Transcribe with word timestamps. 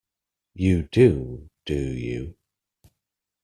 You 0.55 0.89
do, 0.91 1.47
do 1.63 1.75
you? 1.75 2.35